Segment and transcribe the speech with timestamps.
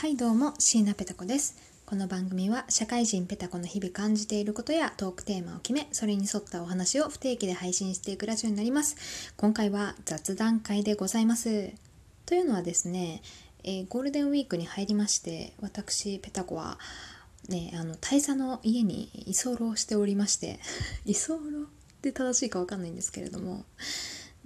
[0.00, 1.56] はいどうも椎名ペタ子です。
[1.84, 9.34] この番組は社会人ペタ子の日々感じていることやトークテーマを決めそれに沿ったお話を不定期で配信していくラジオになります。
[9.36, 11.72] 今回は雑談会でございます。
[12.26, 13.22] というのはですね、
[13.64, 16.78] えー、ゴールデンウィークに入りまして私ペタ子は
[17.48, 20.60] ねあの大佐の家に居候しておりまして
[21.06, 21.38] 居候っ
[22.02, 23.64] て正しいかわかんないんですけれども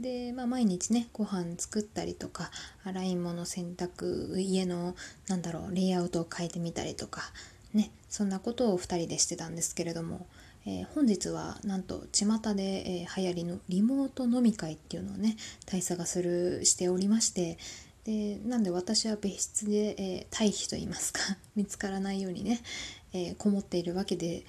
[0.02, 2.50] で、まあ、毎日ねご飯作ったりとか
[2.84, 4.94] 洗い物洗濯家の
[5.28, 7.22] なんだろうレイアウトを変えてみたりとか
[7.72, 10.26] ねそんなことを2人でしてたんですけれども、
[10.66, 17.56] えー、本日はなんと巷で、えー、流行りのリモート飲み会っていうのをね大佐がするしておりまして
[18.04, 21.20] でなんで私は別室で、えー、退避といいますか
[21.54, 22.60] 見つからないようにね、
[23.12, 24.44] えこもっているわけで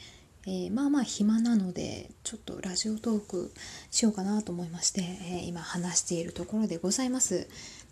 [0.45, 3.53] えー、まあまあ暇なのでちょっとラジオトーク
[3.91, 7.47] しようかなと思いまして、えー、今話しているところでございます、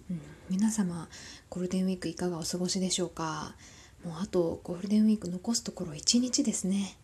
[0.09, 1.07] うん、皆様
[1.49, 3.55] ゴールデンウィークいかがお過ごしでしょうか？
[4.03, 6.97] もうあとゴールデンウィーク残すところ1日ですね。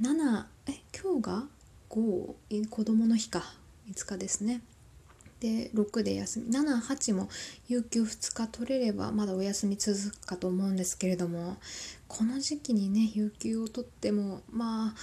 [0.00, 1.44] 7え今日が
[1.90, 3.42] 5子供の日か。
[3.90, 4.62] 5日ですね。
[5.40, 7.28] で6で休み78も
[7.66, 11.56] 有給2日取れればまだお休み続くかと思うんですけれども
[12.08, 14.94] この時期にね有給を取ってもまあ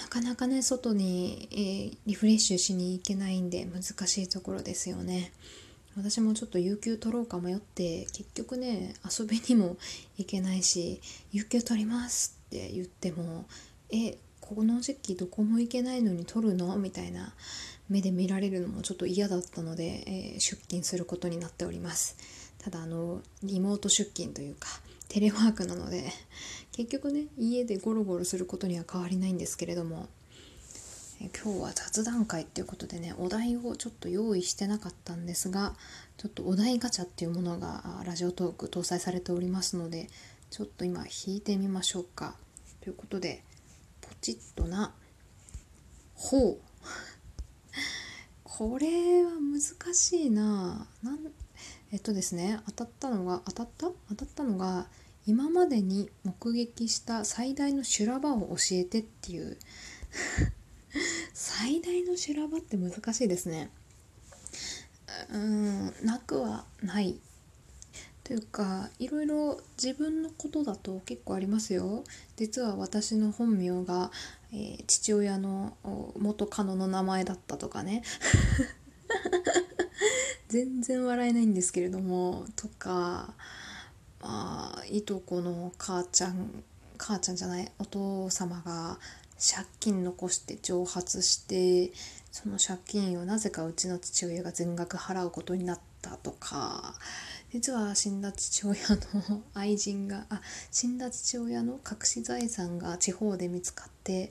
[0.00, 5.32] なかなかね外に、えー、リフレッシュしに行けないんで難しいところですよね。
[5.96, 9.76] 私もちょっと有給取ろうか迷って結局ね遊びにも
[10.16, 11.00] 行けないし
[11.32, 13.46] 有給取りますって言っても
[13.90, 16.76] えこの時期どこも行けないのに取るの？
[16.76, 17.34] みたいな
[17.88, 22.16] 目で見られるのもちょっと嫌だったので、えー、出勤することになっております。
[22.58, 24.68] ただあのリモート出勤というか
[25.08, 26.12] テレワークなので
[26.72, 30.08] 結局ね家でゴロゴロすることには変わりないんですけれども、
[31.20, 35.74] え今日は雑談会っていうことでねお題をちょっと用意してなかったんですが
[36.16, 40.08] ちょっとお題ガチャっていうものがラジオトーク搭載されておりますので
[40.50, 42.34] ちょっと今引いてみましょうか。
[42.80, 43.42] ということで
[44.00, 44.94] ポチッとな
[46.14, 46.58] 「ほう」
[48.44, 50.86] これは難しいな。
[51.02, 51.18] なん
[51.90, 53.90] えっとですね当たったのが当たった？
[54.08, 54.88] 当たったのが
[55.26, 59.56] 今までに目撃した最大の修羅場を教えてっていう。
[61.34, 63.70] 最大の修羅場って難しいですね。
[65.30, 67.20] うんなくはない。
[68.24, 72.04] というかいろいろ自分のことだと結構ありますよ。
[72.36, 74.10] 実は私の本名が
[74.52, 75.76] えー、父親の
[76.18, 78.02] 元カノの名前だったとかね。
[80.48, 83.34] 全然笑えないんですけれどもとか
[84.20, 86.64] まあいとこの母ちゃん
[86.96, 88.98] 母ちゃんじゃないお父様が
[89.38, 91.92] 借金残して蒸発して
[92.32, 96.94] その借金をなぜかうちの父親が全額払うことになったとか
[97.52, 98.76] 実は死んだ父親
[99.14, 104.30] の愛人があ死んだ父親の隠し財産が地方で見つかって、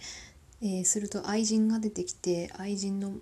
[0.62, 3.14] えー、すると愛人が出てきて愛人の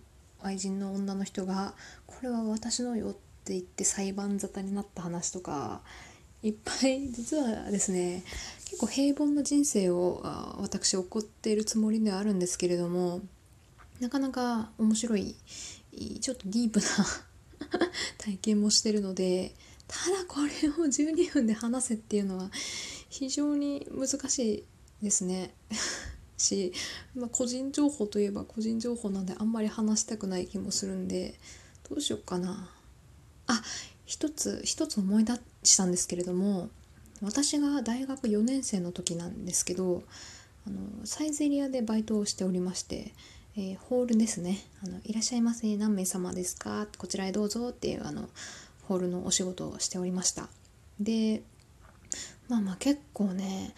[0.41, 1.75] 愛人の女の人が
[2.05, 3.13] 「これは私のよ」っ
[3.45, 5.81] て言って裁判沙汰になった話とか
[6.43, 8.23] いっぱい実はですね
[8.65, 10.21] 結構平凡な人生を
[10.59, 13.21] 私送っているつもりではあるんですけれども
[13.99, 15.35] なかなか面白い
[16.19, 16.85] ちょっとディープな
[18.19, 19.55] 体験もしてるので
[19.87, 22.49] ただこれを12分で話せっていうのは
[23.09, 24.65] 非常に難しい
[25.03, 25.53] ですね。
[26.37, 26.73] し、
[27.15, 31.39] まあ、個人情報といえば個人情報なんであんまり話したくない気もするんで
[31.89, 32.69] どうしようかな。
[33.47, 33.63] あ
[34.05, 36.69] 一つ一つ思い出したんですけれども
[37.21, 40.03] 私が大学4年生の時なんですけど
[40.67, 43.13] あのサイゼリアでバイトをしておりまして、
[43.55, 44.57] えー、ホールですね。
[44.83, 45.75] あの「いらっしゃいませ。
[45.77, 48.29] 何名様ですか?」こちらへどうぞっていうあの
[48.87, 50.47] ホールのお仕事をしておりました。
[50.99, 51.43] で
[52.47, 53.73] まあまあ結構ね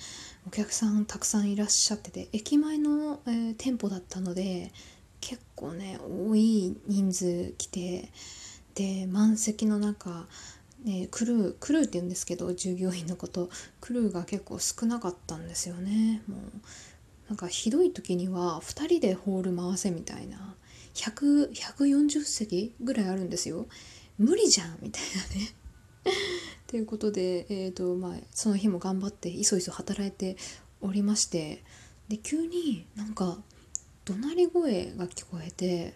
[0.46, 4.72] お客さんたくさんいらっしゃってて駅前の、えー、店舗だったので
[5.22, 8.12] 結構ね多い人数来て
[8.76, 10.28] で満席の中
[10.84, 13.50] ね、クルークルーって言うんですけど従業員のこと
[13.82, 16.22] クルーが結構少なかったんですよね。
[16.28, 16.40] もう
[17.30, 20.56] なんかひどい時には2人でホール回せみたいな
[20.94, 23.68] 100 140席ぐらいあるんですよ。
[24.18, 25.54] 無理じゃんみたいなね
[26.68, 30.38] ということで、えーとまあ、その日も頑張っていそいそ働いて
[30.82, 31.64] おりまして
[32.10, 33.42] で急になんか
[34.06, 35.94] 怒鳴り声が聞こえて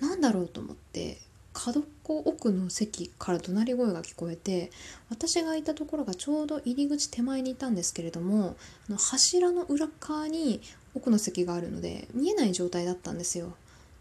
[0.00, 1.18] なんだろうと思って
[1.52, 4.70] 角っこ奥の席から怒鳴り声が聞こえて
[5.10, 8.56] 私がいたところがちょうど入り口手前にいたんですけれども
[8.88, 10.60] の柱の裏側に
[10.94, 13.54] 奥の席があるので見えない状態だったんですよ。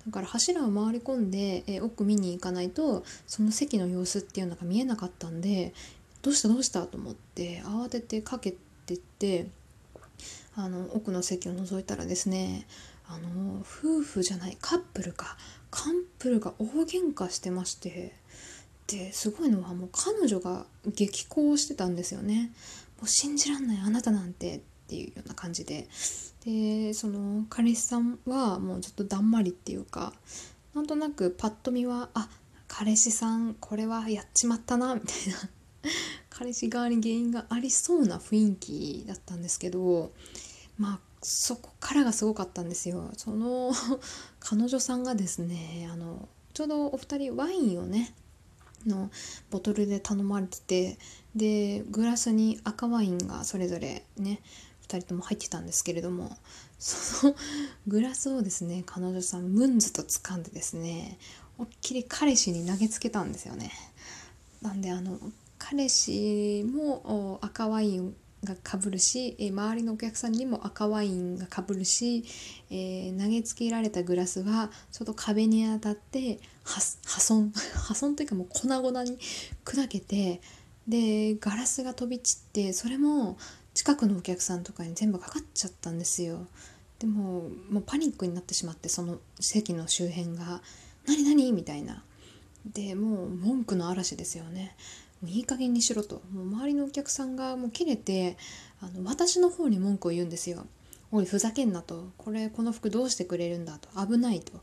[0.06, 5.74] だから柱を回り込んで、え奥見に行かないとその席の様子っていうのが見えなかったんで
[6.22, 8.56] どうしたどうしたと思って慌ててかけ
[8.86, 9.48] てって
[10.56, 12.68] あの奥の席を覗いたらですね
[13.08, 15.38] あの夫婦じゃないカップルか
[15.70, 18.16] カップルが大喧嘩してまして
[18.88, 22.52] ですごいのはもう彼女が激高してたんですよね。
[23.00, 25.88] もう信じらんないあなたなんてていうような感じで。
[26.44, 30.12] でその彼氏さんはもうちょっとだんまりっていうか
[30.74, 32.30] なんとなくパッと見はあ
[32.68, 35.50] 彼氏さんこれはやっちまったなみたいな。
[36.30, 40.12] 彼氏側に原因がありそうな雰囲気だったんですけど
[40.78, 43.12] まあそこからがすごかったんですよ。
[43.18, 43.72] その
[44.40, 48.14] 彼女さんがですねあのちょうどお二人ワインをね
[48.86, 49.12] の
[49.50, 50.98] ボトルで頼まれてて
[51.36, 54.42] でグラスに赤ワインがそれぞれね
[54.92, 56.36] 2人とも入ってたんですけれども
[56.80, 57.36] その
[57.88, 61.18] グラスをですね彼女さんムンズと掴んでですね
[61.58, 63.72] おっきり彼氏に投げつけたんですよね。
[64.62, 65.20] なんであの
[65.60, 72.26] 彼氏も赤ワインがかぶるし、え周りのお客さんにも赤ワインがかぶるし、
[72.72, 76.82] えー、投げつけられたグラスはちょっと壁に当たって破
[77.20, 79.20] 損 破損というかもう粉々に
[79.64, 80.42] 砕けて
[80.88, 83.38] でガラスが飛び散ってそれも
[83.74, 86.48] 近くのお客さんとかに全部かかっちゃったんですよ。
[87.00, 90.62] でももうパニックになってしまってその席の周辺が
[91.08, 92.04] 「何何?」みたいな。
[92.66, 94.76] でもう文句の嵐ですよね。
[95.22, 98.38] もういい加減にしろともう周りのお客さんがもう切れて
[98.82, 100.68] あの私の方に文句を言うんですよ。
[101.14, 104.54] おいふざけんなとこれこの服どうしてくれるんだと危ないと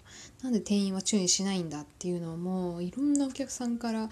[0.42, 4.08] なんで店員は注意しないんだっていうのをもういろんなお客さんからわ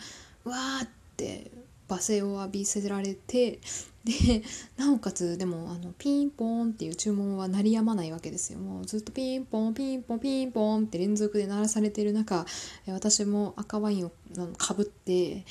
[0.82, 1.50] ーって
[1.88, 3.60] 罵声を浴びせられて
[4.06, 4.44] で
[4.78, 8.60] なおかつでもあのピンポンっていう注文は鳴りやまないわけですよ。
[8.60, 12.46] もうずっとピンポンピンポンピンポンって連続で鳴らされてる中
[12.86, 14.12] 私も赤ワインを
[14.56, 15.44] かぶって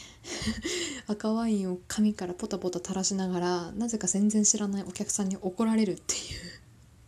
[1.07, 6.21] 赤ワインを紙からポタポタ垂らしながらなぜか全然知らないお客さんに怒られるっていう。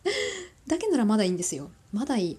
[0.68, 1.72] だけならまだいいんですよ。
[1.94, 2.38] まだいい。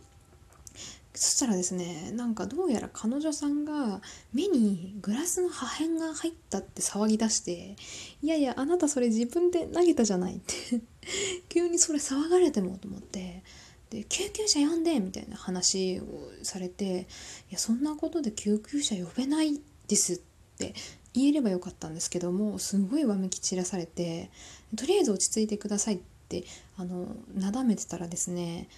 [1.19, 4.01] そしたらですねなんかどうやら彼女さんが
[4.33, 7.75] 目にグラスの破片が入ったって騒ぎ出して
[8.23, 10.81] 「いやいやあなたそれ自分で投げたじゃない」って
[11.51, 13.43] 急にそれ騒がれてもと思って
[13.91, 17.09] で救急車呼んでみたいな話をされて
[17.51, 20.21] 「いやそんなことで救急車呼べないです」っ
[20.57, 20.73] て
[21.15, 24.31] 言えればよかったんですけどもすごいわめき散らされて
[24.77, 25.99] とりあえず落ち着いてくださいっ
[26.29, 26.45] て
[26.77, 28.69] あのなだめてたらですね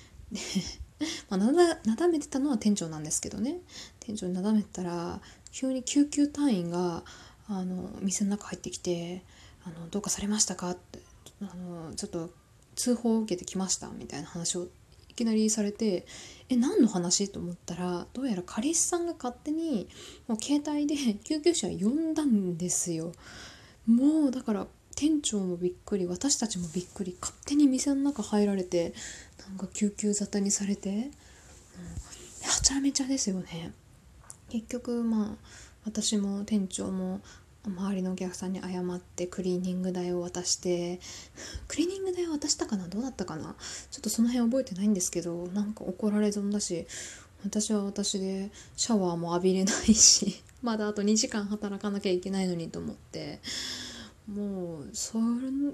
[1.28, 3.60] まあ、なだなだめてたのは店長なんですけどね
[4.00, 5.20] 店長になだめてたら
[5.50, 7.04] 急に救急隊員が
[7.48, 9.24] あの店の中入ってきて
[9.64, 11.00] 「あのどうかされましたか?」って
[11.40, 12.30] あの「ちょっと
[12.76, 14.68] 通報を受けてきました」みたいな話を
[15.08, 16.06] いきなりされて
[16.48, 19.88] 「え何の話?」と思ったらどうやら彼氏さんが勝手に
[20.28, 23.12] もう携帯で 救急車呼んだんですよ。
[23.86, 28.92] もうだから店長もびっくり私たちもびっくり勝手に店の中入られて
[29.48, 31.10] なんか救急沙汰にされて、うん、は
[32.62, 33.72] ちゃめちゃですよね。
[34.48, 35.46] 結局まあ
[35.84, 37.20] 私も店長も
[37.66, 40.98] 周りのお客さんに謝ってクリーニング代を渡して
[41.68, 42.88] クリーニング代を渡したかな？
[42.88, 43.54] どうだったかな？
[43.90, 46.86] ちょっとその辺覚えてないんですけどなんか怒られ損だし
[47.44, 53.40] 私は私でシャワーも浴びれないし まだあと2時間働かなきゃいけないのにと思って。
[54.28, 55.18] もうそ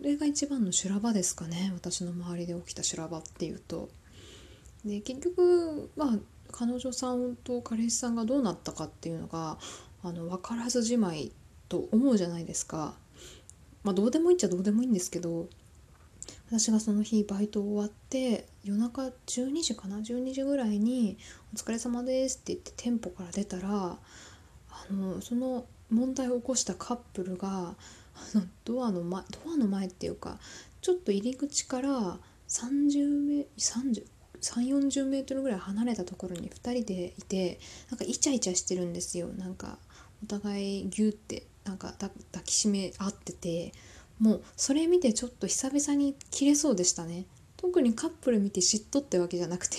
[0.02, 3.88] れが一番の修羅場ですかね私の周りで起きた修羅場っていうと。
[4.84, 6.18] で結局まあ
[6.52, 9.58] 彼女さんと彼氏さんがどうなったかっていうのが
[10.02, 11.32] あの分からずじまい
[11.68, 12.94] と思うじゃないですか。
[13.82, 15.48] まあどうでもいいっちゃどうでもいいんですけど
[16.48, 21.18] 私がその日バイト終わって夜中12時かな12時ぐらいに
[21.54, 23.98] 「お疲れ様です」って言って店舗から出たら
[24.70, 27.76] あのその問題を起こしたカップルが
[28.34, 30.38] あのドアの前ドアの前っていうか
[30.80, 32.18] ちょっと入り口から
[32.48, 34.04] 30メ30
[34.40, 37.58] 3 4 0メートルぐらい離れたところに2人でいて
[37.90, 39.28] なんかイチャイチャしてるんですよ。
[39.28, 39.78] なんか
[40.22, 42.10] お互いギュってなんか抱
[42.44, 43.72] きしめ合ってて
[44.18, 47.26] もうそれ見てちょっと久々に切れそうでしたね。
[47.56, 49.76] 特にカップル見て嫉妬ってわけじゃなくて。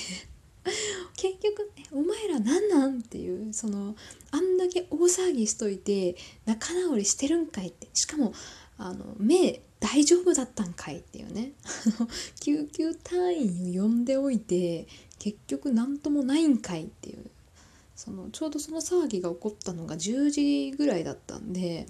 [1.15, 3.95] 結局「お前ら何なん?」っていうその
[4.31, 7.87] あんけ大騒ぎしといて仲直りしてるんかいって。
[7.93, 8.33] しかも
[8.77, 11.53] あの目大丈夫だったんかいっていうね。
[12.41, 14.87] 救急隊員を呼んでおいて
[15.19, 17.25] 結局何ともないんかいっていう。
[17.95, 21.87] そのちょうどその騒ぎが起こったのが10時ぐらいだったんで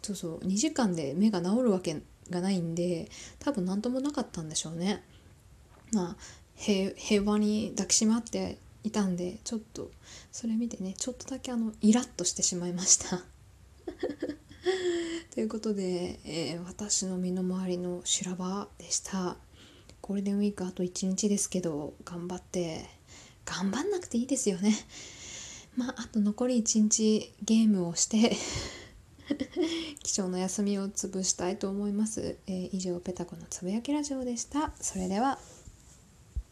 [0.00, 5.04] そうそう2時間で目が治るわけがないんで多分何ともなかったんでしょうね。
[5.92, 6.16] まあ
[6.56, 9.90] 平和に抱きしまっていたんでちょっと
[10.32, 13.20] それ見てねちょっとだけあのイラッとしてしまいました。
[15.34, 19.36] ということで、えー、私の身の回りの修羅場でした。
[20.02, 22.88] ゴールデンウィークあと1日ですけど頑張って
[23.44, 24.74] 頑張んなくていいですよね。
[25.76, 28.36] まああと残り1日ゲームをして
[30.02, 34.72] 貴重な休みを潰したいと思います、えー、以上ペタコのつぶやきラジオでした。
[34.80, 35.38] それでは。